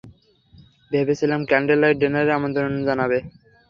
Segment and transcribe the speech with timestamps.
[0.91, 3.17] ভেবেছিলাম candle light ডিনারের আমন্ত্রণ জানাবে।